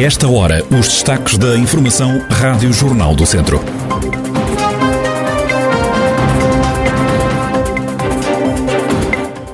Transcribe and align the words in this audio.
Esta 0.00 0.26
hora, 0.26 0.64
os 0.70 0.88
destaques 0.88 1.36
da 1.36 1.56
Informação 1.56 2.22
Rádio 2.30 2.72
Jornal 2.72 3.14
do 3.14 3.26
Centro. 3.26 3.60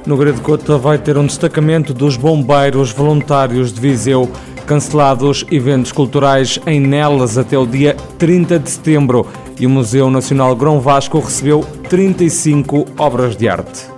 No 0.07 0.17
Grande 0.17 0.41
Cota 0.41 0.79
vai 0.79 0.97
ter 0.97 1.19
um 1.19 1.27
destacamento 1.27 1.93
dos 1.93 2.17
bombeiros 2.17 2.93
voluntários 2.93 3.73
de 3.73 3.81
Viseu, 3.81 4.31
cancelados 4.65 5.45
eventos 5.51 5.91
culturais 5.93 6.59
em 6.67 6.81
Nelas 6.81 7.37
até 7.37 7.59
o 7.59 7.67
dia 7.67 7.97
30 8.17 8.61
de 8.61 8.71
setembro 8.71 9.27
e 9.59 9.67
o 9.67 9.71
Museu 9.71 10.09
Nacional 10.09 10.55
Grão 10.55 10.81
Vasco 10.81 11.19
recebeu 11.19 11.63
35 11.89 12.87
obras 12.97 13.37
de 13.37 13.49
arte. 13.49 13.98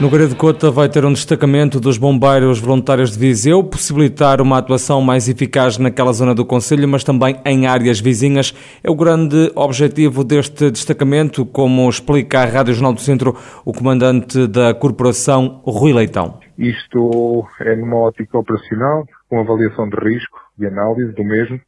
No 0.00 0.08
Grande 0.08 0.34
Cota 0.34 0.70
vai 0.70 0.88
ter 0.88 1.04
um 1.04 1.12
destacamento 1.12 1.78
dos 1.78 1.98
bombeiros 1.98 2.58
voluntários 2.58 3.12
de 3.12 3.18
Viseu, 3.18 3.62
possibilitar 3.62 4.40
uma 4.40 4.56
atuação 4.56 5.02
mais 5.02 5.28
eficaz 5.28 5.76
naquela 5.76 6.10
zona 6.10 6.34
do 6.34 6.42
Conselho, 6.42 6.88
mas 6.88 7.04
também 7.04 7.38
em 7.44 7.66
áreas 7.66 8.00
vizinhas. 8.00 8.54
É 8.82 8.90
o 8.90 8.94
grande 8.94 9.52
objetivo 9.54 10.24
deste 10.24 10.70
destacamento, 10.70 11.44
como 11.44 11.86
explica 11.86 12.40
a 12.40 12.46
Rádio 12.46 12.72
Jornal 12.72 12.94
do 12.94 13.00
Centro 13.02 13.36
o 13.62 13.74
comandante 13.74 14.46
da 14.46 14.72
corporação, 14.72 15.60
Rui 15.66 15.92
Leitão. 15.92 16.40
Isto 16.56 17.46
é 17.60 17.76
numa 17.76 17.98
ótica 17.98 18.38
operacional, 18.38 19.04
com 19.28 19.38
avaliação 19.38 19.86
de 19.86 19.96
risco 19.96 20.40
e 20.58 20.64
análise 20.64 21.12
do 21.12 21.24
mesmo, 21.24 21.60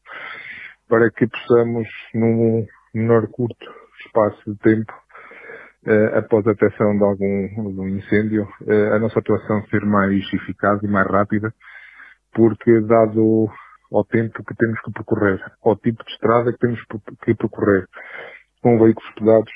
para 0.88 1.10
que 1.10 1.26
possamos, 1.26 1.86
num 2.14 2.64
menor 2.94 3.26
curto 3.26 3.66
espaço 4.06 4.38
de 4.46 4.56
tempo, 4.56 4.92
após 6.14 6.46
a 6.46 6.52
detecção 6.52 6.96
de 6.96 7.02
algum, 7.02 7.82
um 7.82 7.88
incêndio, 7.88 8.46
eh, 8.68 8.94
a 8.94 8.98
nossa 9.00 9.18
atuação 9.18 9.62
ser 9.66 9.84
mais 9.84 10.22
eficaz 10.32 10.80
e 10.82 10.86
mais 10.86 11.06
rápida, 11.08 11.52
porque 12.32 12.80
dado 12.82 13.48
ao 13.92 14.04
tempo 14.04 14.44
que 14.44 14.54
temos 14.54 14.80
que 14.80 14.92
percorrer, 14.92 15.40
ao 15.64 15.76
tipo 15.76 16.04
de 16.04 16.12
estrada 16.12 16.52
que 16.52 16.58
temos 16.58 16.80
que 17.24 17.34
percorrer, 17.34 17.86
com 18.62 18.78
veículos 18.78 19.12
pesados, 19.14 19.52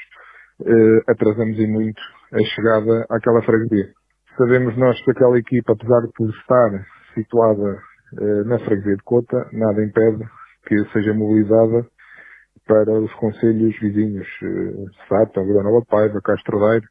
eh, 0.66 1.12
atrasamos 1.12 1.58
e 1.58 1.66
muito 1.66 2.00
a 2.32 2.42
chegada 2.54 3.06
àquela 3.08 3.42
freguesia. 3.42 3.92
Sabemos 4.36 4.76
nós 4.76 5.00
que 5.04 5.12
aquela 5.12 5.38
equipa, 5.38 5.72
apesar 5.72 6.00
de 6.00 6.30
estar 6.30 6.86
situada 7.14 7.78
na 8.46 8.58
freguesia 8.60 8.96
de 8.96 9.02
Cota, 9.02 9.48
nada 9.52 9.82
impede 9.82 10.24
que 10.66 10.76
seja 10.92 11.12
mobilizada 11.12 11.86
para 12.66 12.92
os 12.92 13.12
conselhos 13.14 13.78
vizinhos, 13.80 14.26
eh, 14.42 14.84
Sata, 15.08 15.42
Vila 15.42 15.62
Nova 15.62 15.84
Paiva, 15.88 16.20
Castro 16.20 16.58
Daire, 16.58 16.86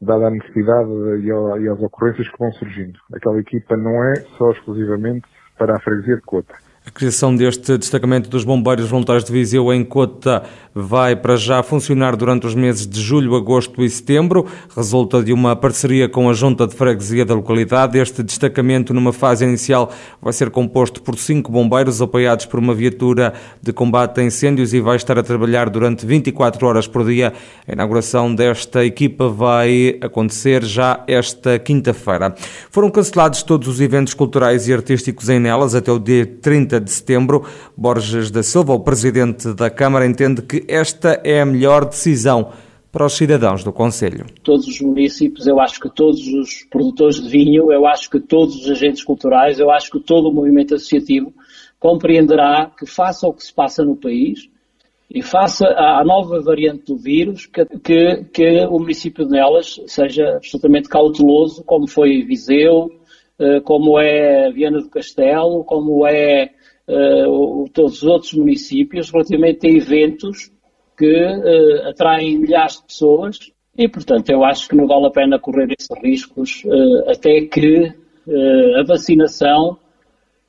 dada 0.00 0.26
a 0.26 0.30
necessidade 0.30 0.90
e 1.22 1.68
as 1.68 1.80
ocorrências 1.80 2.28
que 2.28 2.38
vão 2.38 2.52
surgindo. 2.52 2.98
Aquela 3.14 3.40
equipa 3.40 3.76
não 3.76 4.04
é 4.04 4.14
só 4.36 4.50
exclusivamente 4.50 5.26
para 5.58 5.74
a 5.74 5.80
freguesia 5.80 6.16
de 6.16 6.22
Cota. 6.22 6.54
A 6.86 6.90
criação 6.92 7.34
deste 7.34 7.76
destacamento 7.76 8.30
dos 8.30 8.44
bombeiros 8.44 8.88
voluntários 8.88 9.24
de 9.24 9.32
Viseu 9.32 9.72
em 9.72 9.82
Cota 9.82 10.44
vai 10.72 11.16
para 11.16 11.34
já 11.36 11.60
funcionar 11.60 12.14
durante 12.14 12.46
os 12.46 12.54
meses 12.54 12.86
de 12.86 13.00
julho, 13.00 13.34
agosto 13.34 13.82
e 13.82 13.90
setembro. 13.90 14.46
Resulta 14.74 15.20
de 15.20 15.32
uma 15.32 15.56
parceria 15.56 16.08
com 16.08 16.30
a 16.30 16.32
Junta 16.32 16.64
de 16.64 16.76
Freguesia 16.76 17.24
da 17.24 17.34
localidade. 17.34 17.98
Este 17.98 18.22
destacamento, 18.22 18.94
numa 18.94 19.12
fase 19.12 19.44
inicial, 19.44 19.90
vai 20.22 20.32
ser 20.32 20.48
composto 20.48 21.02
por 21.02 21.18
cinco 21.18 21.50
bombeiros 21.50 22.00
apoiados 22.00 22.46
por 22.46 22.60
uma 22.60 22.72
viatura 22.72 23.34
de 23.60 23.72
combate 23.72 24.20
a 24.20 24.24
incêndios 24.24 24.72
e 24.72 24.80
vai 24.80 24.96
estar 24.96 25.18
a 25.18 25.24
trabalhar 25.24 25.68
durante 25.68 26.06
24 26.06 26.64
horas 26.64 26.86
por 26.86 27.04
dia. 27.04 27.32
A 27.66 27.72
inauguração 27.72 28.32
desta 28.32 28.84
equipa 28.84 29.28
vai 29.28 29.98
acontecer 30.00 30.62
já 30.62 31.02
esta 31.08 31.58
quinta-feira. 31.58 32.32
Foram 32.70 32.90
cancelados 32.90 33.42
todos 33.42 33.66
os 33.66 33.80
eventos 33.80 34.14
culturais 34.14 34.68
e 34.68 34.72
artísticos 34.72 35.28
em 35.28 35.40
Nelas 35.40 35.74
até 35.74 35.90
o 35.90 35.98
dia 35.98 36.24
30 36.24 36.75
de 36.80 36.90
setembro. 36.90 37.44
Borges 37.76 38.30
da 38.30 38.42
Silva, 38.42 38.74
o 38.74 38.80
presidente 38.80 39.52
da 39.54 39.70
Câmara, 39.70 40.06
entende 40.06 40.42
que 40.42 40.64
esta 40.68 41.20
é 41.24 41.40
a 41.40 41.46
melhor 41.46 41.84
decisão 41.84 42.52
para 42.96 43.04
os 43.04 43.12
cidadãos 43.12 43.62
do 43.62 43.72
Conselho. 43.72 44.24
Todos 44.42 44.66
os 44.66 44.80
municípios, 44.80 45.46
eu 45.46 45.60
acho 45.60 45.78
que 45.78 45.94
todos 45.94 46.26
os 46.26 46.64
produtores 46.70 47.22
de 47.22 47.28
vinho, 47.28 47.70
eu 47.70 47.86
acho 47.86 48.08
que 48.08 48.18
todos 48.18 48.56
os 48.56 48.70
agentes 48.70 49.04
culturais, 49.04 49.58
eu 49.58 49.70
acho 49.70 49.90
que 49.90 50.00
todo 50.00 50.30
o 50.30 50.32
movimento 50.32 50.74
associativo 50.74 51.32
compreenderá 51.78 52.70
que 52.78 52.86
faça 52.86 53.26
o 53.26 53.34
que 53.34 53.44
se 53.44 53.52
passa 53.52 53.84
no 53.84 53.96
país 53.96 54.48
e 55.10 55.22
faça 55.22 55.66
a 55.66 56.02
nova 56.04 56.40
variante 56.40 56.86
do 56.86 56.96
vírus, 56.96 57.46
que, 57.46 57.64
que, 57.78 58.24
que 58.32 58.66
o 58.66 58.78
município 58.78 59.24
de 59.24 59.32
Nelas 59.32 59.80
seja 59.86 60.36
absolutamente 60.36 60.88
cauteloso, 60.88 61.62
como 61.64 61.86
foi 61.86 62.22
Viseu, 62.22 62.90
como 63.64 63.98
é 63.98 64.50
Viana 64.50 64.80
do 64.80 64.88
Castelo, 64.88 65.64
como 65.64 66.06
é 66.06 66.50
uh, 66.88 67.68
todos 67.72 68.02
os 68.02 68.08
outros 68.08 68.32
municípios 68.34 69.10
relativamente 69.10 69.66
a 69.66 69.70
eventos 69.70 70.50
que 70.96 71.22
uh, 71.22 71.88
atraem 71.88 72.38
milhares 72.38 72.76
de 72.76 72.84
pessoas 72.84 73.38
e, 73.76 73.88
portanto, 73.88 74.30
eu 74.30 74.42
acho 74.44 74.68
que 74.68 74.76
não 74.76 74.86
vale 74.86 75.06
a 75.06 75.10
pena 75.10 75.38
correr 75.38 75.68
esses 75.78 76.02
riscos 76.02 76.62
até 77.08 77.42
que 77.42 77.92
a 78.78 78.82
vacinação, 78.82 79.76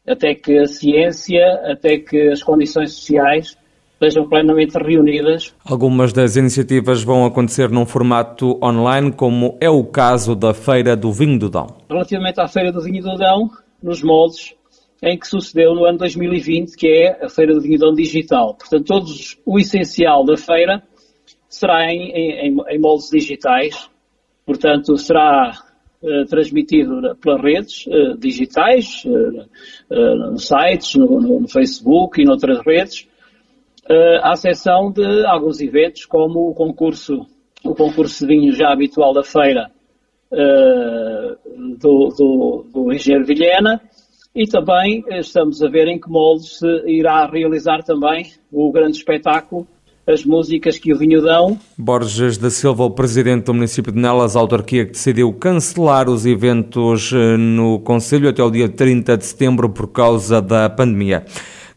até 0.08 0.34
que 0.34 0.58
a 0.58 0.66
ciência, 0.66 1.46
até 1.66 1.98
que 1.98 2.30
as 2.30 2.42
condições 2.42 2.94
sociais 2.94 3.58
estejam 3.98 4.30
plenamente 4.30 4.78
reunidas. 4.78 5.54
Algumas 5.66 6.14
das 6.14 6.36
iniciativas 6.36 7.04
vão 7.04 7.26
acontecer 7.26 7.70
num 7.70 7.86
formato 7.86 8.60
online, 8.64 9.12
como 9.12 9.58
é 9.60 9.70
o 9.70 9.84
caso 9.84 10.36
da 10.36 10.54
Feira 10.54 10.96
do 10.96 11.12
Vinho 11.12 11.40
do 11.40 11.50
Dão. 11.50 11.68
Relativamente 11.90 12.40
à 12.40 12.48
Feira 12.48 12.72
do 12.72 12.82
Vinho 12.82 13.02
do 13.02 13.16
Dão, 13.16 13.50
nos 13.82 14.04
moldes 14.04 14.56
em 15.02 15.18
que 15.18 15.28
sucedeu 15.28 15.76
no 15.76 15.86
ano 15.86 15.98
2020, 16.00 16.76
que 16.76 16.88
é 16.88 17.26
a 17.26 17.30
Feira 17.30 17.54
do 17.54 17.62
Vinhidão 17.62 17.94
Digital. 17.94 18.56
Portanto, 18.56 18.86
todos, 18.86 19.38
o 19.46 19.60
essencial 19.60 20.26
da 20.26 20.36
feira 20.38 20.82
será 21.48 21.92
em, 21.92 22.12
em, 22.12 22.58
em 22.68 22.80
moldes 22.80 23.10
digitais, 23.10 23.90
portanto, 24.46 24.98
será 24.98 25.54
uh, 26.02 26.26
transmitido 26.26 27.16
pelas 27.22 27.42
redes 27.42 27.86
uh, 27.88 28.18
digitais, 28.18 29.04
uh, 29.06 30.32
nos 30.32 30.48
sites, 30.48 30.96
no, 30.96 31.22
no, 31.22 31.42
no, 31.42 31.48
Facebook 31.48 32.20
e 32.20 32.26
noutras 32.26 32.60
redes, 32.66 33.08
à 34.22 34.34
exceção 34.34 34.92
de 34.92 35.26
alguns 35.26 35.62
eventos, 35.62 36.06
como 36.06 36.50
o 36.50 36.54
concurso, 36.54 37.26
o 37.64 37.74
concurso 37.74 38.26
de 38.26 38.36
vinho 38.36 38.52
já 38.54 38.72
habitual 38.72 39.14
da 39.14 39.24
feira 39.24 39.72
do, 41.80 42.10
do, 42.10 42.66
do 42.74 42.94
Engenheiro 42.94 43.26
Vilhena, 43.26 43.82
e 44.38 44.46
também 44.46 45.04
eh, 45.10 45.20
estamos 45.20 45.64
a 45.64 45.68
ver 45.68 45.88
em 45.88 46.00
que 46.00 46.08
moldes 46.08 46.60
se 46.60 46.68
irá 46.86 47.26
realizar 47.26 47.82
também 47.82 48.28
o 48.52 48.72
grande 48.72 48.98
espetáculo 48.98 49.68
as 50.06 50.24
músicas 50.24 50.78
que 50.78 50.94
o 50.94 50.98
vinho 50.98 51.22
dão. 51.22 51.60
Borges 51.78 52.38
da 52.38 52.50
Silva, 52.50 52.86
o 52.86 52.92
presidente 52.92 53.44
do 53.44 53.54
município 53.54 53.92
de 53.92 54.00
Nelas, 54.00 54.38
a 54.38 54.40
autarquia 54.40 54.86
que 54.86 54.92
decidiu 54.92 55.34
cancelar 55.34 56.08
os 56.08 56.26
eventos 56.26 57.12
eh, 57.12 57.36
no 57.36 57.80
Conselho 57.80 58.30
até 58.30 58.42
o 58.44 58.52
dia 58.52 58.70
30 58.70 59.18
de 59.18 59.26
setembro 59.26 59.70
por 59.70 59.88
causa 59.88 60.42
da 60.42 60.70
pandemia. 60.70 61.26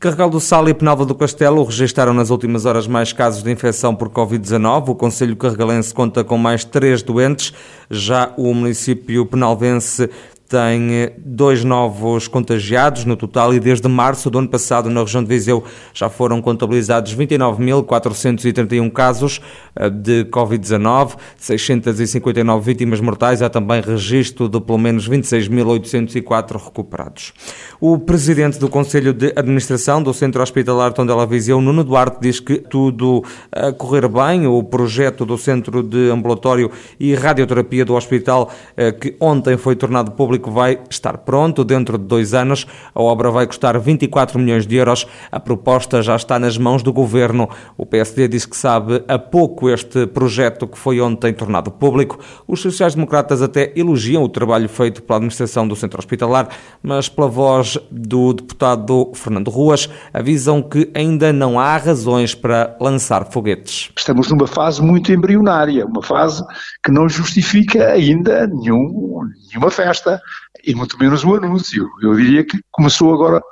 Carregal 0.01 0.31
do 0.31 0.41
Sal 0.41 0.67
e 0.67 0.73
Penalva 0.73 1.05
do 1.05 1.15
Castelo 1.15 1.63
registaram 1.63 2.15
nas 2.15 2.31
últimas 2.31 2.65
horas 2.65 2.87
mais 2.87 3.13
casos 3.13 3.43
de 3.43 3.53
infecção 3.53 3.95
por 3.95 4.09
Covid-19. 4.09 4.89
O 4.89 4.95
Conselho 4.95 5.37
Carregalense 5.37 5.93
conta 5.93 6.25
com 6.25 6.39
mais 6.39 6.65
três 6.65 7.03
doentes. 7.03 7.53
Já 7.91 8.33
o 8.39 8.55
município 8.55 9.27
penalvense 9.27 10.09
tem 10.51 10.93
eh, 10.95 11.13
dois 11.17 11.63
novos 11.63 12.27
contagiados 12.27 13.05
no 13.05 13.17
total 13.17 13.55
e 13.55 13.61
desde 13.61 13.87
março 13.87 14.29
do 14.29 14.41
ano 14.41 14.49
passado 14.49 14.91
na 14.91 15.01
região 15.01 15.23
de 15.23 15.29
Viseu 15.29 15.63
já 15.95 16.11
foram 16.11 16.43
contabilizados 16.43 17.15
29.431 17.15 18.91
casos 18.91 19.41
eh, 19.77 19.89
de 19.89 20.25
Covid-19, 20.25 21.17
659 21.39 22.65
vítimas 22.65 23.01
mortais, 23.01 23.43
há 23.43 23.49
também 23.49 23.81
registro 23.81 24.49
de 24.49 24.61
pelo 24.61 24.77
menos 24.77 25.09
26.804 25.09 26.65
recuperados. 26.65 27.33
O 27.81 27.97
presidente 27.97 28.59
do 28.59 28.69
Conselho 28.69 29.15
de 29.15 29.33
Administração 29.37 30.03
do 30.03 30.13
Centro 30.13 30.43
Hospitalar 30.43 30.93
Tondela 30.93 31.27
Viseu, 31.27 31.61
Nuno 31.61 31.85
Duarte, 31.85 32.19
diz 32.21 32.41
que 32.41 32.57
tudo 32.57 33.23
a 33.53 33.71
correr 33.71 34.09
bem, 34.09 34.49
o 34.49 34.65
projeto 34.65 35.25
do 35.25 35.39
Centro 35.39 35.81
de 35.81 36.11
Ambulatório 36.11 36.73
e 36.99 37.15
Radioterapia 37.15 37.85
do 37.85 37.95
Hospital, 37.95 38.51
eh, 38.77 38.91
que 38.91 39.15
ontem 39.21 39.57
foi 39.57 39.77
tornado 39.77 40.11
público 40.11 40.40
público 40.41 40.51
vai 40.51 40.81
estar 40.89 41.19
pronto 41.19 41.63
dentro 41.63 41.99
de 41.99 42.05
dois 42.05 42.33
anos. 42.33 42.67
A 42.95 43.03
obra 43.03 43.31
vai 43.31 43.47
custar 43.47 43.79
24 43.79 44.39
milhões 44.39 44.67
de 44.67 44.77
euros. 44.77 45.07
A 45.31 45.39
proposta 45.39 46.03
já 46.03 46.17
está 46.17 46.39
nas 46.39 46.57
mãos 46.57 46.83
do 46.83 46.93
governo. 46.93 47.49
O 47.77 47.85
PSD 47.85 48.27
diz 48.27 48.47
que 48.47 48.57
sabe 48.57 49.05
há 49.07 49.19
pouco 49.19 49.69
este 49.69 50.07
projeto 50.07 50.67
que 50.67 50.79
foi 50.79 51.01
ontem 51.01 51.33
tornado 51.33 51.71
público. 51.71 52.19
Os 52.49 52.61
sociais-democratas 52.61 53.43
até 53.43 53.73
elogiam 53.77 54.23
o 54.23 54.29
trabalho 54.29 54.69
feito 54.69 55.03
pela 55.03 55.19
administração 55.19 55.69
do 55.69 55.77
centro 55.77 55.99
hospitalar, 55.99 56.49
mas 56.83 57.09
pela 57.09 57.29
voz 57.29 57.79
do 57.91 58.33
deputado 58.33 59.13
Fernando 59.15 59.51
Ruas, 59.51 59.89
avisam 60.13 60.63
que 60.63 60.91
ainda 60.95 61.33
não 61.33 61.61
há 61.61 61.77
razões 61.77 62.35
para 62.35 62.77
lançar 62.81 63.27
foguetes. 63.31 63.91
Estamos 63.97 64.31
numa 64.31 64.47
fase 64.47 64.83
muito 64.83 65.13
embrionária, 65.13 65.85
uma 65.85 66.03
fase 66.03 66.43
que 66.83 66.91
não 66.91 67.09
justifica 67.09 67.93
ainda 67.93 68.47
nenhum, 68.47 69.21
nenhuma 69.51 69.71
festa, 69.71 70.21
e 70.65 70.75
muito 70.75 70.99
menos 70.99 71.25
o 71.25 71.35
anúncio. 71.35 71.89
Eu 72.03 72.15
diria 72.15 72.45
que 72.45 72.59
começou 72.71 73.15
agora 73.15 73.43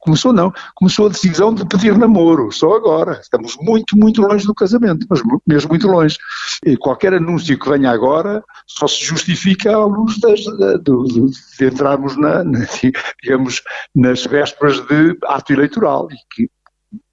começou 0.00 0.32
não, 0.32 0.52
começou 0.74 1.06
a 1.06 1.10
decisão 1.10 1.54
de 1.54 1.66
pedir 1.66 1.96
namoro, 1.96 2.52
só 2.52 2.74
agora. 2.74 3.18
Estamos 3.20 3.56
muito, 3.60 3.96
muito 3.96 4.20
longe 4.22 4.46
do 4.46 4.54
casamento, 4.54 5.06
mas 5.08 5.20
mesmo 5.46 5.70
muito 5.70 5.86
longe. 5.86 6.16
E 6.64 6.76
qualquer 6.76 7.14
anúncio 7.14 7.58
que 7.58 7.68
venha 7.68 7.90
agora 7.90 8.42
só 8.66 8.86
se 8.86 9.04
justifica 9.04 9.74
à 9.74 9.84
luz 9.84 10.18
das, 10.20 10.40
de, 10.40 10.78
de, 10.78 11.66
entrarmos 11.66 12.16
na, 12.16 12.44
na, 12.44 12.60
digamos, 13.22 13.62
nas 13.94 14.24
vésperas 14.24 14.80
de 14.86 15.16
ato 15.24 15.52
eleitoral 15.52 16.08
e 16.10 16.16
que, 16.34 16.50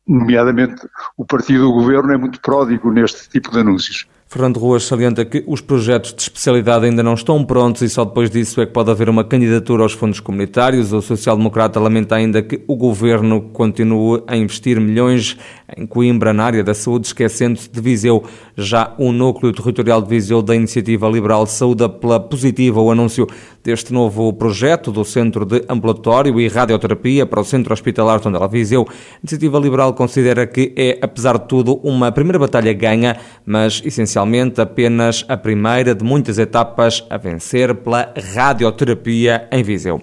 nomeadamente, 0.07 0.87
o 1.17 1.25
partido 1.25 1.65
do 1.65 1.73
governo 1.73 2.13
é 2.13 2.17
muito 2.17 2.41
pródigo 2.41 2.91
neste 2.91 3.29
tipo 3.29 3.51
de 3.51 3.59
anúncios. 3.59 4.07
Fernando 4.31 4.59
Ruas 4.59 4.83
salienta 4.83 5.25
que 5.25 5.43
os 5.47 5.59
projetos 5.59 6.13
de 6.13 6.21
especialidade 6.21 6.85
ainda 6.85 7.01
não 7.01 7.15
estão 7.15 7.43
prontos 7.43 7.81
e 7.81 7.89
só 7.89 8.05
depois 8.05 8.29
disso 8.29 8.61
é 8.61 8.65
que 8.67 8.71
pode 8.71 8.91
haver 8.91 9.09
uma 9.09 9.23
candidatura 9.23 9.81
aos 9.81 9.93
fundos 9.93 10.19
comunitários. 10.19 10.93
O 10.93 11.01
social-democrata 11.01 11.79
lamenta 11.79 12.15
ainda 12.15 12.39
que 12.43 12.63
o 12.67 12.75
governo 12.75 13.41
continue 13.51 14.21
a 14.27 14.37
investir 14.37 14.79
milhões 14.79 15.35
em 15.75 15.87
Coimbra, 15.87 16.31
na 16.31 16.43
área 16.43 16.63
da 16.63 16.75
saúde, 16.75 17.07
esquecendo-se 17.07 17.71
de 17.71 17.81
Viseu. 17.81 18.23
Já 18.55 18.93
o 18.99 19.11
núcleo 19.11 19.51
territorial 19.51 19.99
de 19.99 20.09
Viseu 20.09 20.43
da 20.43 20.55
Iniciativa 20.55 21.09
Liberal 21.09 21.47
saúda 21.47 21.89
pela 21.89 22.19
positiva 22.19 22.79
o 22.79 22.91
anúncio 22.91 23.25
deste 23.63 23.91
novo 23.91 24.31
projeto 24.31 24.91
do 24.91 25.03
Centro 25.03 25.43
de 25.43 25.63
Ambulatório 25.67 26.39
e 26.39 26.47
Radioterapia 26.47 27.25
para 27.25 27.41
o 27.41 27.43
Centro 27.43 27.73
Hospitalar 27.73 28.19
Tondela 28.19 28.47
Viseu. 28.47 28.85
A 28.87 29.19
Iniciativa 29.23 29.57
Liberal 29.57 29.95
considera 29.95 30.45
que 30.45 30.71
é, 30.77 30.99
apesar 31.01 31.39
de 31.39 31.47
tudo, 31.47 31.79
uma 31.83 32.11
primeira 32.11 32.37
batalha 32.37 32.71
ganha, 32.73 33.17
mas 33.43 33.81
essencialmente 33.83 34.18
inicialmente 34.19 34.59
apenas 34.59 35.23
a 35.27 35.37
primeira 35.37 35.95
de 35.95 36.03
muitas 36.03 36.37
etapas 36.37 37.05
a 37.09 37.17
vencer 37.17 37.73
pela 37.75 38.13
radioterapia 38.33 39.47
em 39.51 39.63
Viseu. 39.63 40.01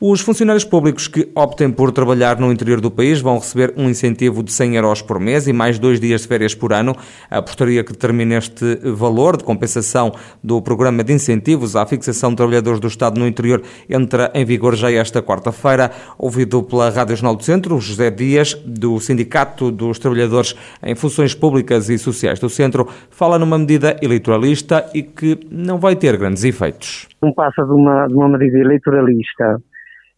Os 0.00 0.20
funcionários 0.20 0.62
públicos 0.62 1.08
que 1.08 1.28
optem 1.34 1.72
por 1.72 1.90
trabalhar 1.90 2.38
no 2.38 2.52
interior 2.52 2.80
do 2.80 2.88
país 2.88 3.20
vão 3.20 3.36
receber 3.36 3.74
um 3.76 3.90
incentivo 3.90 4.44
de 4.44 4.52
100 4.52 4.76
euros 4.76 5.02
por 5.02 5.18
mês 5.18 5.48
e 5.48 5.52
mais 5.52 5.76
dois 5.76 5.98
dias 5.98 6.20
de 6.20 6.28
férias 6.28 6.54
por 6.54 6.72
ano. 6.72 6.94
A 7.28 7.42
portaria 7.42 7.82
que 7.82 7.90
determina 7.90 8.36
este 8.36 8.76
valor 8.94 9.36
de 9.36 9.42
compensação 9.42 10.12
do 10.40 10.62
programa 10.62 11.02
de 11.02 11.12
incentivos 11.12 11.74
à 11.74 11.84
fixação 11.84 12.30
de 12.30 12.36
trabalhadores 12.36 12.78
do 12.78 12.86
Estado 12.86 13.18
no 13.18 13.26
interior 13.26 13.60
entra 13.90 14.30
em 14.34 14.44
vigor 14.44 14.76
já 14.76 14.88
esta 14.92 15.20
quarta-feira. 15.20 15.90
Ouvido 16.16 16.62
pela 16.62 16.90
Rádio 16.90 17.16
Jornal 17.16 17.34
do 17.34 17.42
Centro, 17.42 17.80
José 17.80 18.08
Dias, 18.08 18.54
do 18.64 19.00
Sindicato 19.00 19.68
dos 19.72 19.98
Trabalhadores 19.98 20.54
em 20.80 20.94
Funções 20.94 21.34
Públicas 21.34 21.88
e 21.90 21.98
Sociais 21.98 22.38
do 22.38 22.48
Centro, 22.48 22.86
fala 23.10 23.36
numa 23.36 23.57
medida 23.58 23.96
eleitoralista 24.02 24.84
e 24.94 25.02
que 25.02 25.38
não 25.50 25.78
vai 25.78 25.96
ter 25.96 26.16
grandes 26.16 26.44
efeitos. 26.44 27.08
Não 27.22 27.32
passa 27.32 27.64
de 27.64 27.72
uma, 27.72 28.06
de 28.06 28.14
uma 28.14 28.28
medida 28.28 28.58
eleitoralista 28.58 29.60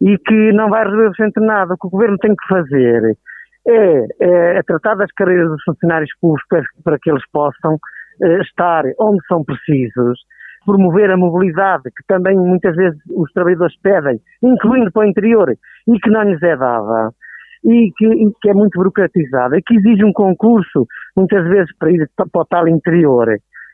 e 0.01 0.17
que 0.19 0.53
não 0.53 0.71
vai 0.71 0.85
resolver 0.85 1.15
sempre 1.17 1.45
nada. 1.45 1.75
O 1.75 1.77
que 1.77 1.87
o 1.87 1.91
governo 1.91 2.17
tem 2.19 2.35
que 2.35 2.49
fazer 2.49 3.17
é, 3.67 4.07
é, 4.21 4.59
é 4.59 4.63
tratar 4.63 4.95
das 4.95 5.11
carreiras 5.13 5.49
dos 5.49 5.63
funcionários 5.65 6.11
públicos 6.21 6.67
para 6.83 6.99
que 6.99 7.11
eles 7.11 7.23
possam 7.33 7.79
é, 8.23 8.41
estar 8.41 8.85
onde 8.99 9.21
são 9.27 9.45
precisos, 9.45 10.21
promover 10.65 11.11
a 11.11 11.17
mobilidade 11.17 11.85
que 11.85 12.05
também 12.07 12.37
muitas 12.37 12.75
vezes 12.77 12.99
os 13.11 13.31
trabalhadores 13.33 13.75
pedem, 13.83 14.21
incluindo 14.43 14.91
para 14.93 15.07
o 15.07 15.09
interior, 15.09 15.51
e 15.51 15.99
que 15.99 16.11
não 16.11 16.23
lhes 16.23 16.43
é 16.43 16.57
dada. 16.57 17.11
E 17.65 17.93
que, 17.97 18.07
e 18.07 18.33
que 18.41 18.51
é 18.51 18.55
muito 18.55 18.79
burocratizada, 18.79 19.59
e 19.59 19.63
que 19.63 19.75
exige 19.77 20.05
um 20.05 20.13
concurso, 20.13 20.87
muitas 21.17 21.47
vezes 21.47 21.71
para 21.79 21.91
ir 21.91 22.09
para 22.17 22.43
o 22.43 22.45
tal 22.47 22.67
interior, 22.67 23.27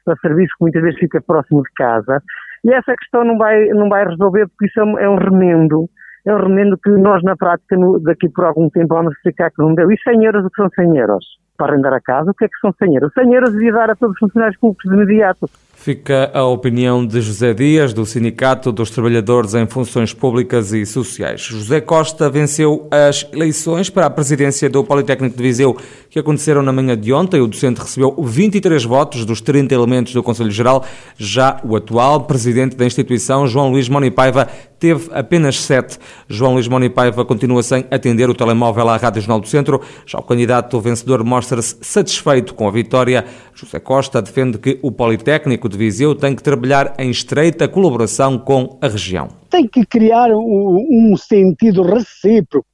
para 0.05 0.17
serviço 0.17 0.55
que 0.59 0.65
muitas 0.65 0.83
vezes 0.83 0.99
fica 0.99 1.21
próximo 1.21 1.63
de 1.63 1.73
casa, 1.77 2.21
e 2.65 2.73
essa 2.73 2.95
questão 2.97 3.25
não 3.25 3.39
vai, 3.39 3.67
não 3.69 3.89
vai 3.89 4.05
resolver 4.05 4.49
porque 4.49 4.67
isso 4.67 4.81
é 4.81 4.85
um 4.85 4.99
é 4.99 5.25
remendo 5.25 5.89
eu 6.27 6.39
remendo 6.39 6.77
que 6.77 6.91
nós, 6.91 7.23
na 7.23 7.37
prática, 7.37 7.77
no, 7.77 8.01
daqui 8.01 8.29
por 8.29 8.45
algum 8.45 8.69
tempo, 8.69 8.97
vamos 8.97 9.15
ficar 9.23 9.49
que 9.49 9.63
não 9.63 9.73
deu. 9.77 9.93
E 9.93 9.97
100 9.97 10.25
euros, 10.25 10.45
o 10.45 10.51
que 10.51 10.61
são 10.61 10.69
100 10.69 10.99
euros? 10.99 11.25
Para 11.57 11.73
arrendar 11.73 11.95
a 11.95 12.01
casa, 12.01 12.33
o 12.33 12.35
que 12.35 12.45
é 12.45 12.49
que 12.49 12.59
são 12.61 12.73
100 12.73 12.95
euros? 12.97 13.13
100 13.15 13.33
euros 13.33 13.53
devia 13.53 13.73
dar 13.73 13.91
a 13.91 13.95
todos 13.95 14.15
os 14.15 14.19
funcionários 14.19 14.59
públicos 14.59 14.91
de 14.91 14.97
imediato. 14.97 15.49
Fica 15.79 16.33
a 16.35 16.45
opinião 16.45 17.07
de 17.07 17.21
José 17.21 17.55
Dias, 17.55 17.93
do 17.93 18.05
Sindicato 18.05 18.73
dos 18.73 18.91
Trabalhadores 18.91 19.55
em 19.55 19.69
Funções 19.69 20.13
Públicas 20.13 20.73
e 20.73 20.85
Sociais. 20.85 21.43
José 21.43 21.81
Costa 21.81 22.29
venceu 22.29 22.89
as 22.91 23.25
eleições 23.33 23.89
para 23.89 24.07
a 24.07 24.11
presidência 24.11 24.69
do 24.69 24.83
Politécnico 24.83 25.37
de 25.37 25.43
Viseu, 25.43 25.77
que 26.11 26.19
aconteceram 26.19 26.63
na 26.63 26.73
manhã 26.73 26.99
de 26.99 27.13
ontem. 27.13 27.41
O 27.41 27.47
docente 27.47 27.81
recebeu 27.81 28.17
23 28.19 28.83
votos 28.85 29.25
dos 29.25 29.41
30 29.41 29.73
elementos 29.75 30.13
do 30.13 30.25
Conselho 30.25 30.51
Geral. 30.51 30.85
Já 31.17 31.61
o 31.63 31.77
atual 31.77 32.23
presidente 32.23 32.75
da 32.75 32.85
instituição, 32.85 33.47
João 33.47 33.71
Luís 33.71 33.89
Monipaiva, 33.89 34.49
teve 34.79 35.09
apenas 35.13 35.61
7. 35.61 35.99
João 36.29 36.55
Luís 36.55 36.69
Monipaiva 36.69 37.25
continua 37.25 37.63
sem 37.63 37.85
atender 37.91 38.29
o 38.29 38.35
telemóvel 38.35 38.89
à 38.89 38.97
Rádio 38.97 39.23
Jornal 39.23 39.41
do 39.41 39.47
Centro. 39.47 39.81
Já 40.05 40.19
o 40.19 40.23
candidato 40.23 40.81
vencedor 40.81 41.23
mostra-se 41.23 41.77
satisfeito 41.81 42.55
com 42.55 42.67
a 42.67 42.71
vitória. 42.71 43.25
José 43.55 43.79
Costa 43.79 44.21
defende 44.21 44.59
que 44.59 44.79
o 44.83 44.91
Politécnico 44.91 45.66
de 45.69 45.79
Viseu 45.79 46.15
tem 46.15 46.35
que 46.35 46.43
trabalhar 46.43 46.95
em 46.99 47.11
estreita 47.11 47.69
colaboração 47.69 48.39
com 48.39 48.79
a 48.81 48.89
região. 48.89 49.29
Tem 49.51 49.67
que 49.67 49.85
criar 49.85 50.31
um, 50.31 51.13
um 51.13 51.17
sentido 51.17 51.83
recíproco. 51.83 52.67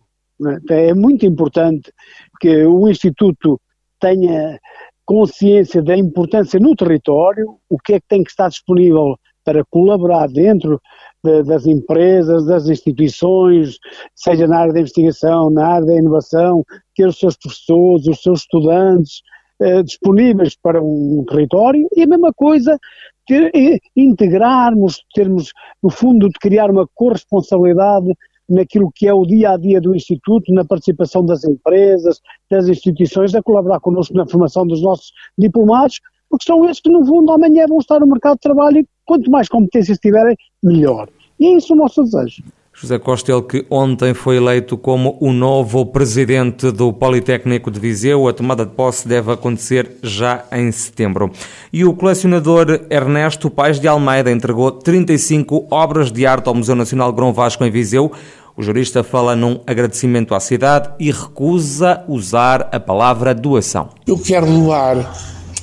É? 0.70 0.90
é 0.90 0.94
muito 0.94 1.24
importante 1.26 1.92
que 2.40 2.64
o 2.64 2.88
Instituto 2.88 3.60
tenha 4.00 4.58
consciência 5.04 5.82
da 5.82 5.96
importância 5.96 6.58
no 6.58 6.74
território, 6.74 7.56
o 7.68 7.78
que 7.78 7.94
é 7.94 8.00
que 8.00 8.06
tem 8.08 8.22
que 8.24 8.30
estar 8.30 8.48
disponível 8.48 9.16
para 9.44 9.64
colaborar 9.64 10.28
dentro 10.28 10.80
de, 11.22 11.42
das 11.42 11.66
empresas, 11.66 12.46
das 12.46 12.68
instituições, 12.68 13.76
seja 14.14 14.46
na 14.46 14.58
área 14.58 14.72
da 14.72 14.80
investigação, 14.80 15.50
na 15.50 15.66
área 15.66 15.86
da 15.86 15.96
inovação, 15.96 16.64
ter 16.94 17.06
os 17.06 17.18
seus 17.18 17.36
professores, 17.36 18.06
os 18.06 18.22
seus 18.22 18.40
estudantes 18.40 19.22
eh, 19.62 19.82
disponíveis 19.82 20.56
para 20.56 20.82
um 20.82 21.24
território 21.28 21.88
e 21.96 22.02
a 22.02 22.06
mesma 22.06 22.32
coisa 22.32 22.78
ter, 23.26 23.50
eh, 23.54 23.78
integrarmos, 23.96 25.04
termos, 25.14 25.52
no 25.82 25.90
fundo, 25.90 26.28
de 26.28 26.38
criar 26.38 26.70
uma 26.70 26.86
corresponsabilidade 26.94 28.12
naquilo 28.48 28.90
que 28.94 29.06
é 29.06 29.14
o 29.14 29.24
dia 29.24 29.52
a 29.52 29.56
dia 29.56 29.80
do 29.80 29.94
Instituto, 29.94 30.52
na 30.52 30.64
participação 30.64 31.24
das 31.24 31.44
empresas, 31.44 32.20
das 32.50 32.68
instituições, 32.68 33.34
a 33.34 33.42
colaborar 33.42 33.80
connosco 33.80 34.14
na 34.14 34.26
formação 34.26 34.66
dos 34.66 34.82
nossos 34.82 35.12
diplomados, 35.38 36.00
porque 36.28 36.44
são 36.44 36.64
esses 36.64 36.80
que, 36.80 36.90
no 36.90 37.04
fundo, 37.04 37.32
amanhã 37.32 37.66
vão 37.66 37.78
estar 37.78 38.00
no 38.00 38.06
mercado 38.06 38.34
de 38.34 38.40
trabalho 38.40 38.78
e 38.78 38.86
quanto 39.04 39.30
mais 39.30 39.48
competências 39.48 39.98
tiverem, 39.98 40.36
melhor. 40.62 41.08
E 41.38 41.46
é 41.46 41.56
isso 41.56 41.72
o 41.72 41.76
nosso 41.76 42.02
desejo. 42.02 42.42
José 42.74 42.98
Costel, 42.98 43.42
que 43.42 43.66
ontem 43.70 44.14
foi 44.14 44.38
eleito 44.38 44.78
como 44.78 45.16
o 45.20 45.30
novo 45.30 45.84
presidente 45.84 46.70
do 46.70 46.92
Politécnico 46.92 47.70
de 47.70 47.78
Viseu. 47.78 48.26
A 48.26 48.32
tomada 48.32 48.64
de 48.64 48.72
posse 48.72 49.06
deve 49.06 49.30
acontecer 49.30 49.98
já 50.02 50.44
em 50.50 50.72
setembro. 50.72 51.30
E 51.72 51.84
o 51.84 51.92
colecionador 51.92 52.80
Ernesto 52.88 53.50
Pais 53.50 53.78
de 53.78 53.86
Almeida 53.86 54.32
entregou 54.32 54.72
35 54.72 55.66
obras 55.70 56.10
de 56.10 56.26
arte 56.26 56.48
ao 56.48 56.54
Museu 56.54 56.74
Nacional 56.74 57.12
Grão 57.12 57.32
Vasco 57.32 57.62
em 57.62 57.70
Viseu. 57.70 58.10
O 58.56 58.62
jurista 58.62 59.04
fala 59.04 59.36
num 59.36 59.60
agradecimento 59.66 60.34
à 60.34 60.40
cidade 60.40 60.90
e 60.98 61.10
recusa 61.10 62.02
usar 62.08 62.68
a 62.72 62.80
palavra 62.80 63.34
doação. 63.34 63.90
Eu 64.06 64.18
quero 64.18 64.46
doar. 64.46 65.14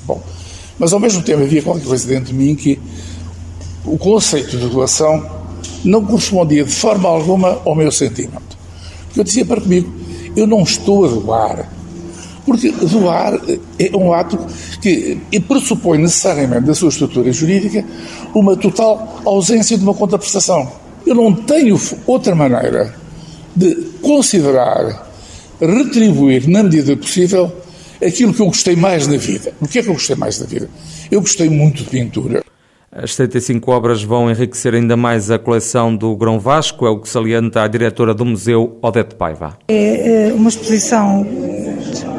Bom, 0.06 0.24
mas 0.78 0.94
ao 0.94 1.00
mesmo 1.00 1.24
tempo 1.24 1.42
havia 1.42 1.62
qualquer 1.62 1.86
coisa 1.86 2.08
dentro 2.08 2.26
de 2.26 2.34
mim 2.34 2.56
que 2.56 2.80
o 3.84 3.98
conceito 3.98 4.58
de 4.58 4.70
doação 4.70 5.39
não 5.84 6.06
correspondia 6.06 6.64
de 6.64 6.72
forma 6.72 7.08
alguma 7.10 7.62
ao 7.66 7.76
meu 7.76 7.92
sentimento. 7.92 8.58
Eu 9.16 9.24
dizia 9.24 9.46
para 9.46 9.62
comigo, 9.62 9.92
eu 10.36 10.46
não 10.46 10.64
estou 10.64 11.06
a 11.06 11.08
doar. 11.10 11.70
Porque 12.46 12.72
doar 12.72 13.40
é 13.78 13.96
um 13.96 14.14
ato 14.14 14.40
que 14.82 15.20
pressupõe 15.48 16.00
necessariamente 16.00 16.66
da 16.66 16.74
sua 16.74 16.90
estrutura 16.90 17.32
jurídica 17.32 17.86
uma 18.34 18.56
total 18.56 19.22
ausência 19.26 19.78
de 19.78 19.84
uma 19.84 19.94
contraprestação. 19.94 20.72
Eu 21.06 21.16
não 21.16 21.34
tenho 21.34 21.80
outra 22.08 22.36
maneira 22.36 22.96
de 23.56 23.76
considerar, 24.02 25.08
retribuir 25.60 26.48
na 26.50 26.64
medida 26.64 26.96
possível 26.96 27.52
aquilo 28.04 28.34
que 28.34 28.42
eu 28.42 28.48
gostei 28.48 28.76
mais 28.76 29.08
na 29.08 29.18
vida. 29.18 29.54
O 29.60 29.68
que 29.68 29.80
é 29.80 29.84
que 29.84 29.90
eu 29.90 29.94
gostei 29.94 30.16
mais 30.16 30.40
na 30.40 30.46
vida? 30.46 30.70
Eu 31.12 31.22
gostei 31.22 31.50
muito 31.50 31.84
de 31.84 31.90
pintura. 31.90 32.44
As 32.92 33.14
75 33.14 33.72
obras 33.72 34.02
vão 34.02 34.32
enriquecer 34.32 34.74
ainda 34.74 34.98
mais 34.98 35.30
a 35.30 35.38
coleção 35.38 35.96
do 35.96 36.16
Grão 36.16 36.40
Vasco, 36.40 36.88
é 36.88 36.90
o 36.90 37.00
que 37.00 37.08
salienta 37.08 37.62
a 37.62 37.68
diretora 37.68 38.16
do 38.16 38.26
museu, 38.26 38.80
Odete 38.82 39.14
Paiva. 39.14 39.58
É 39.68 40.32
uma 40.34 40.50
exposição 40.50 41.24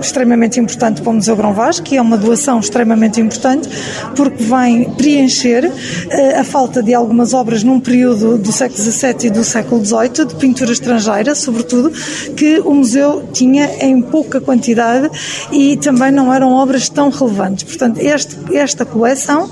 extremamente 0.04 0.58
importante 0.58 1.02
para 1.02 1.10
o 1.10 1.14
Museu 1.14 1.36
Grão 1.36 1.52
Vasco, 1.52 1.84
que 1.84 1.96
é 1.96 2.02
uma 2.02 2.16
doação 2.16 2.60
extremamente 2.60 3.20
importante, 3.20 3.68
porque 4.16 4.42
vem 4.42 4.90
preencher 4.92 5.66
uh, 5.66 6.40
a 6.40 6.44
falta 6.44 6.82
de 6.82 6.94
algumas 6.94 7.32
obras 7.32 7.62
num 7.62 7.80
período 7.80 8.38
do 8.38 8.52
século 8.52 8.82
XVII 8.82 9.14
e 9.24 9.30
do 9.30 9.44
século 9.44 9.84
XVIII, 9.84 10.26
de 10.26 10.34
pintura 10.36 10.72
estrangeira, 10.72 11.34
sobretudo, 11.34 11.90
que 12.36 12.60
o 12.60 12.74
museu 12.74 13.28
tinha 13.32 13.70
em 13.84 14.00
pouca 14.00 14.40
quantidade 14.40 15.10
e 15.52 15.76
também 15.76 16.10
não 16.10 16.32
eram 16.32 16.52
obras 16.52 16.88
tão 16.88 17.10
relevantes. 17.10 17.64
Portanto, 17.64 17.98
este, 17.98 18.36
esta 18.56 18.84
coleção 18.84 19.50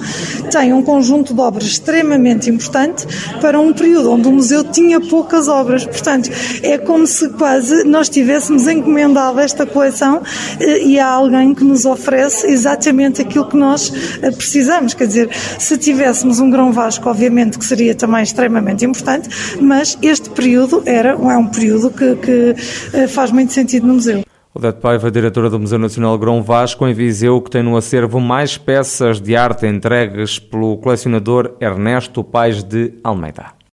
tem 0.50 0.72
um 0.72 0.82
conjunto 0.82 1.34
de 1.34 1.40
obras 1.40 1.64
extremamente 1.64 2.50
importante 2.50 3.06
para 3.40 3.58
um 3.58 3.72
período 3.72 4.12
onde 4.12 4.28
o 4.28 4.32
museu 4.32 4.64
tinha 4.64 5.00
poucas 5.00 5.48
obras. 5.48 5.84
Portanto, 5.84 6.30
é 6.62 6.78
como 6.78 7.06
se 7.06 7.28
quase 7.30 7.84
nós 7.84 8.08
tivéssemos 8.08 8.66
encomendado 8.66 9.40
esta 9.40 9.66
coleção 9.66 10.18
eh, 10.18 10.37
e 10.60 10.98
há 10.98 11.08
alguém 11.08 11.54
que 11.54 11.64
nos 11.64 11.84
oferece 11.84 12.46
exatamente 12.46 13.22
aquilo 13.22 13.46
que 13.46 13.56
nós 13.56 13.92
eh, 14.22 14.30
precisamos. 14.30 14.94
Quer 14.94 15.06
dizer, 15.06 15.30
se 15.58 15.76
tivéssemos 15.78 16.40
um 16.40 16.50
grão 16.50 16.72
vasco, 16.72 17.08
obviamente 17.08 17.58
que 17.58 17.64
seria 17.64 17.94
também 17.94 18.22
extremamente 18.22 18.84
importante, 18.84 19.28
mas 19.60 19.98
este 20.02 20.30
período 20.30 20.82
era, 20.86 21.10
é 21.10 21.36
um 21.36 21.46
período 21.46 21.90
que, 21.90 22.16
que 22.16 22.54
eh, 22.92 23.06
faz 23.06 23.30
muito 23.30 23.52
sentido 23.52 23.86
no 23.86 23.94
museu. 23.94 24.22
Odete 24.54 24.80
Paiva, 24.80 25.10
diretora 25.10 25.50
do 25.50 25.60
Museu 25.60 25.78
Nacional 25.78 26.18
Grão 26.18 26.42
Vasco, 26.42 26.86
em 26.86 26.92
Viseu, 26.92 27.40
que 27.40 27.50
tem 27.50 27.62
no 27.62 27.76
acervo 27.76 28.18
mais 28.18 28.56
peças 28.56 29.20
de 29.20 29.36
arte 29.36 29.66
entregues 29.66 30.38
pelo 30.38 30.78
colecionador 30.78 31.54
Ernesto 31.60 32.24
Pais 32.24 32.64
de 32.64 32.94
Almeida. 33.04 33.57